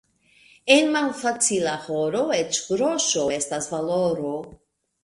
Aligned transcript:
En 0.75 0.89
malfacila 0.95 1.75
horo 1.83 2.25
eĉ 2.39 2.63
groŝo 2.71 3.31
estas 3.39 3.73
valoro. 3.77 4.39